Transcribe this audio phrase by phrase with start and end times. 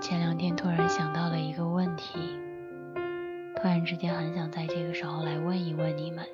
[0.00, 2.18] 前两天突然想到了一个问题，
[3.56, 6.24] 突然之间很想在这个时候来问一问你们：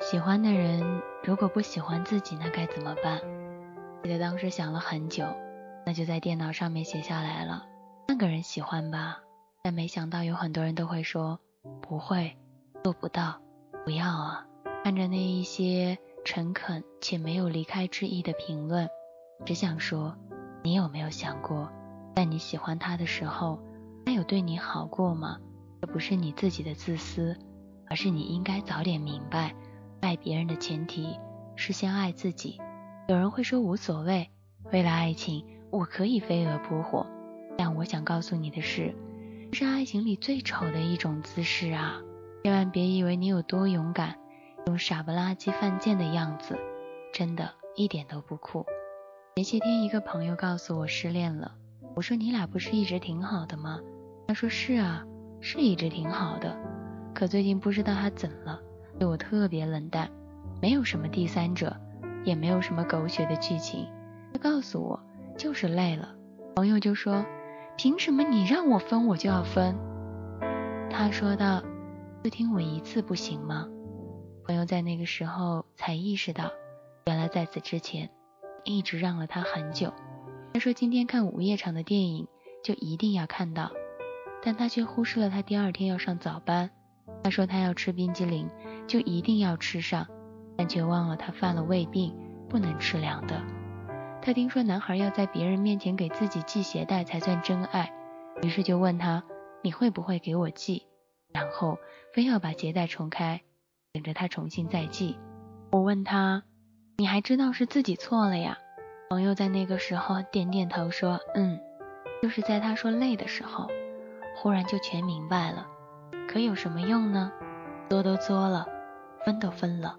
[0.00, 3.20] 喜欢的人如果不喜欢自己，那该怎么办？
[4.02, 5.26] 记得当时想了很久，
[5.84, 7.66] 那就在电脑上面写下来了。
[8.08, 9.20] 那个人喜欢吧，
[9.62, 11.38] 但没想到有很多人都会说
[11.82, 12.36] 不会，
[12.82, 13.38] 做不到，
[13.84, 14.46] 不要啊！
[14.82, 18.88] 看着那一些诚恳且没有离开之意的评论，
[19.44, 20.16] 只想说，
[20.62, 21.70] 你有没有想过，
[22.14, 23.58] 在你喜欢他的时候，
[24.04, 25.38] 他有对你好过吗？
[25.80, 27.36] 这不是你自己的自私，
[27.88, 29.54] 而是你应该早点明白，
[30.00, 31.18] 爱别人的前提
[31.56, 32.60] 是先爱自己。
[33.08, 34.28] 有人会说无所谓，
[34.72, 37.06] 为了爱情我可以飞蛾扑火，
[37.56, 38.94] 但我想告诉你的是，
[39.50, 42.00] 这是爱情里最丑的一种姿势啊！
[42.44, 44.18] 千万别以为你有多勇敢，
[44.66, 46.58] 用傻不拉几犯贱的样子，
[47.12, 48.66] 真的一点都不酷。
[49.36, 51.54] 前些天一个朋友告诉我失恋了，
[51.94, 53.80] 我说你俩不是一直挺好的吗？
[54.28, 55.04] 他说是啊，
[55.40, 56.56] 是一直挺好的，
[57.14, 58.60] 可最近不知道他怎么了，
[58.98, 60.10] 对我特别冷淡，
[60.62, 61.76] 没有什么第三者。
[62.22, 63.88] 也没有什么狗血的剧情，
[64.30, 65.00] 他告诉我
[65.38, 66.14] 就是累了。
[66.54, 67.24] 朋友就说
[67.78, 69.74] ：“凭什么你让我分我就要分？”
[70.92, 71.62] 他说道
[72.22, 73.66] ：“就听我一次不行吗？”
[74.44, 76.50] 朋友在那个时候才意识到，
[77.06, 78.10] 原来在此之前
[78.64, 79.90] 一直让了他很久。
[80.52, 82.26] 他说今天看午夜场的电影
[82.62, 83.70] 就一定要看到，
[84.42, 86.70] 但他却忽视了他第二天要上早班。
[87.22, 88.48] 他说他要吃冰激凌
[88.86, 90.06] 就一定要吃上。
[90.56, 92.14] 但却忘了他犯了胃病，
[92.46, 93.42] 不能吃凉的。
[94.20, 97.90] 他听说男孩要在别人面前给自己系鞋带才算真爱，
[98.42, 99.24] 于是就问他
[99.64, 100.82] ：“你会不会给我系？”
[101.32, 101.78] 然后
[102.12, 103.40] 非要把鞋带重开，
[103.94, 105.16] 等着他重新再系。
[105.72, 106.42] 我问他
[106.98, 108.58] ：“你还知道是自己错了呀？”
[109.10, 111.58] 朋友在那个时候点点头说：“嗯。”
[112.22, 113.66] 就是在他说累的时候，
[114.36, 115.66] 忽然就全明白了。
[116.28, 117.32] 可有什么用呢？
[117.88, 118.68] 作都作了，
[119.24, 119.96] 分都分了。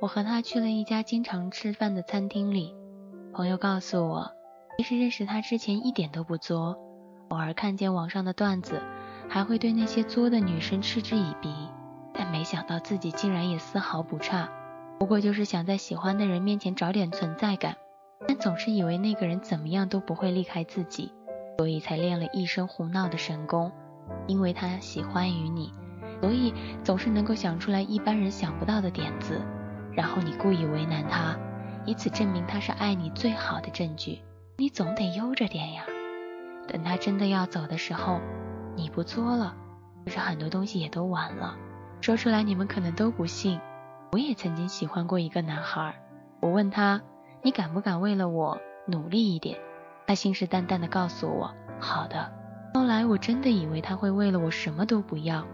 [0.00, 2.74] 我和他去了一家经常吃饭的餐厅里，
[3.32, 4.32] 朋友告诉我，
[4.76, 6.76] 其实认识他之前一点都不作，
[7.28, 8.82] 偶尔看见网上的段子，
[9.28, 11.54] 还会对那些作的女生嗤之以鼻，
[12.12, 14.48] 但没想到自己竟然也丝毫不差，
[14.98, 17.76] 不过就是想在喜欢的人面前找点存在感，
[18.26, 21.12] 但总是以为那个人怎么样都不会离开自己，
[21.58, 23.70] 所以才练了一身胡闹的神功，
[24.26, 25.72] 因为他喜欢于你，
[26.20, 29.40] 所以总是能够想出来一般人想不到的点子。
[29.92, 31.38] 然后你故意为难他，
[31.84, 34.20] 以此证明他是爱你最好的证据。
[34.56, 35.84] 你总得悠着点呀。
[36.66, 38.20] 等他真的要走的时候，
[38.74, 39.54] 你不作了，
[40.04, 41.56] 可是很多东西也都晚了。
[42.00, 43.60] 说出来你们可能都不信。
[44.12, 45.94] 我也曾经喜欢过一个男孩，
[46.40, 47.02] 我问他，
[47.44, 49.58] 你敢不敢为了我努力一点？
[50.06, 52.32] 他信誓旦旦的告诉我，好的。
[52.72, 55.46] 后来我真的以为他会为了我什么都不要，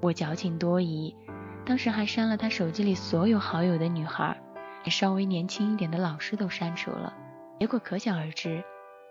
[0.00, 1.14] 我矫情多疑。
[1.64, 4.36] 当时还删了他手机里所有好友的女孩，
[4.82, 7.14] 连稍微年轻一点的老师都删除了。
[7.60, 8.64] 结果可想而知，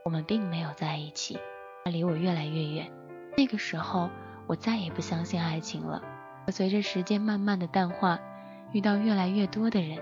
[0.04, 1.40] 我们并没有在一起，
[1.86, 2.92] 他离我越来越远。
[3.38, 4.10] 那个时候，
[4.46, 6.02] 我再也不相信爱情了。
[6.46, 8.20] 可随着时间慢慢的淡化，
[8.74, 10.00] 遇到越来越多的人，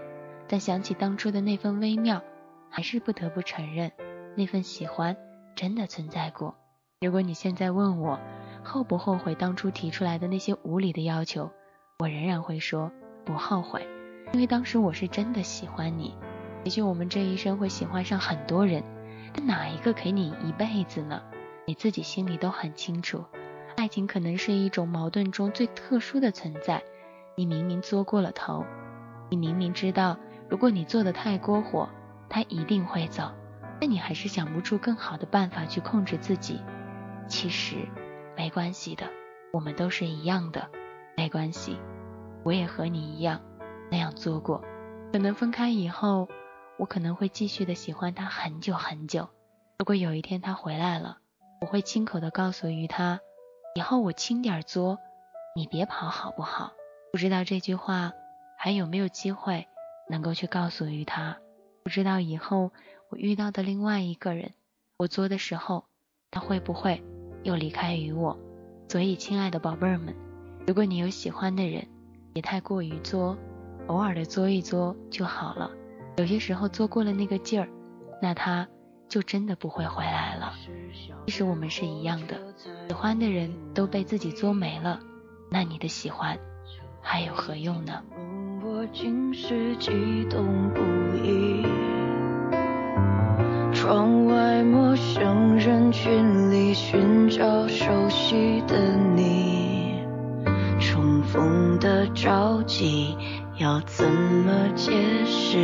[0.53, 2.21] 但想起当初的那份微妙，
[2.69, 3.91] 还是不得不承认，
[4.35, 5.17] 那份喜欢
[5.55, 6.53] 真的存在过。
[7.01, 8.19] 如果你现在问我，
[8.63, 11.49] 后不后悔当初提出来的那些无理的要求？
[11.97, 12.91] 我仍然会说
[13.25, 13.87] 不后悔，
[14.31, 16.13] 因为当时我是真的喜欢你。
[16.63, 18.83] 也许我们这一生会喜欢上很多人，
[19.33, 21.23] 但哪一个给你一辈子呢？
[21.65, 23.25] 你自己心里都很清楚。
[23.75, 26.83] 爱情可能是一种矛盾中最特殊的存在。
[27.35, 28.63] 你明明作过了头，
[29.31, 30.15] 你明明知道
[30.49, 31.89] 如果你做的太过火，
[32.29, 33.31] 他一定会走，
[33.79, 36.61] 但你还是想不出更好的办法去控制自己。
[37.27, 37.75] 其实
[38.35, 39.07] 没关系的，
[39.51, 40.69] 我们都是一样的，
[41.15, 41.79] 没关系。
[42.43, 43.41] 我也和你一样
[43.89, 44.63] 那样做过，
[45.11, 46.27] 可能分开以后，
[46.77, 49.29] 我可能会继续的喜欢他很久很久。
[49.79, 51.17] 如果有一天他回来了，
[51.61, 53.19] 我会亲口的告诉于他，
[53.75, 54.97] 以后我轻点作，
[55.55, 56.73] 你别跑好不好？
[57.11, 58.11] 不知道这句话
[58.57, 59.67] 还有没有机会
[60.09, 61.37] 能够去告诉于他？
[61.83, 62.71] 不知道以后
[63.09, 64.53] 我遇到的另外一个人，
[64.97, 65.85] 我作的时候，
[66.31, 67.03] 他会不会
[67.43, 68.39] 又离开于我？
[68.89, 70.15] 所以，亲爱的宝贝儿们，
[70.67, 71.87] 如果你有喜欢的人，
[72.31, 73.37] 别太过于作，
[73.87, 75.71] 偶尔的作一作就好了。
[76.17, 77.67] 有些时候作过了那个劲儿，
[78.21, 78.67] 那他
[79.09, 80.53] 就真的不会回来了。
[81.25, 82.39] 其实我们是一样的，
[82.87, 84.99] 喜欢的人都被自己作没了，
[85.49, 86.37] 那你的喜欢
[87.01, 88.03] 还有何用呢？
[88.65, 89.91] 我竟是激
[90.29, 90.79] 动不
[91.17, 91.65] 已。
[93.73, 99.95] 窗外陌生人群里寻找熟悉的你，
[100.79, 103.17] 重逢的着急
[103.57, 104.93] 要怎么解
[105.25, 105.57] 释？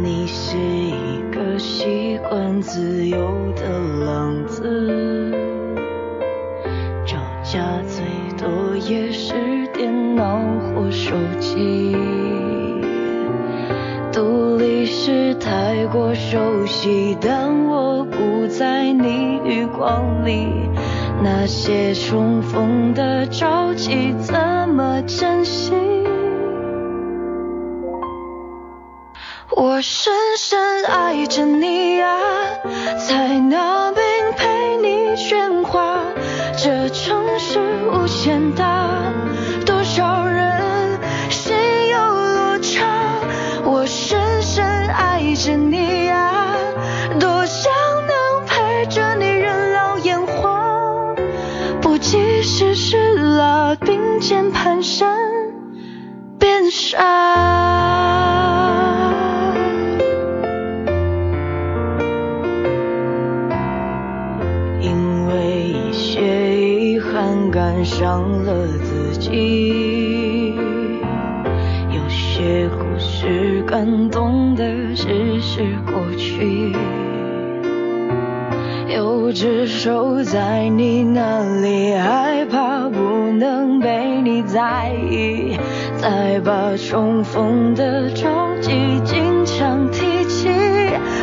[0.00, 3.18] 你是一个习惯自由
[3.56, 3.68] 的
[4.04, 4.19] 狼
[11.60, 11.96] 手机。
[14.12, 20.48] 独立是太过熟悉，但我不在你余光里。
[21.22, 24.34] 那些重逢的着急，怎
[24.68, 25.74] 么珍惜？
[29.54, 32.18] 我深深爱着你啊，
[54.30, 55.04] 并肩蹒跚
[56.38, 57.00] 变傻。
[64.80, 70.54] 因为一些遗憾感伤了自己，
[71.90, 76.72] 有些故事感动的只是过去，
[79.32, 85.56] 只守在你那里，害怕不能被你在意，
[85.96, 88.28] 再把重逢的召
[88.60, 90.48] 集经常提起。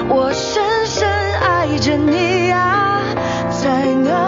[0.10, 1.08] 我深深
[1.42, 3.02] 爱着你啊，
[3.50, 4.27] 在那。